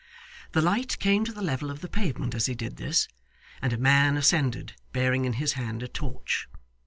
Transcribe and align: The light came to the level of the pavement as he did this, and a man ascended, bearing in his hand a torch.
The 0.53 0.63
light 0.63 0.97
came 0.97 1.25
to 1.25 1.31
the 1.31 1.43
level 1.43 1.69
of 1.69 1.81
the 1.81 1.87
pavement 1.87 2.33
as 2.33 2.47
he 2.47 2.55
did 2.55 2.77
this, 2.77 3.07
and 3.61 3.71
a 3.71 3.77
man 3.77 4.17
ascended, 4.17 4.73
bearing 4.93 5.25
in 5.25 5.33
his 5.33 5.53
hand 5.53 5.83
a 5.83 5.87
torch. 5.87 6.47